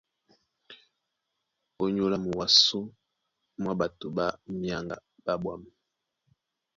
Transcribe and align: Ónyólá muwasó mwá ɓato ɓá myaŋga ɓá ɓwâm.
Ónyólá 1.83 2.17
muwasó 2.23 2.79
mwá 3.61 3.71
ɓato 3.79 4.05
ɓá 4.17 4.25
myaŋga 4.59 4.95
ɓá 5.23 5.33
ɓwâm. 5.41 5.61